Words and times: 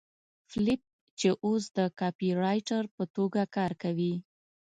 فیلیپ 0.49 0.81
چې 1.19 1.27
اوس 1.45 1.63
د 1.77 1.79
کاپيرایټر 1.99 2.83
په 2.95 3.03
توګه 3.15 3.41
کار 3.55 3.71
کوي 3.83 4.13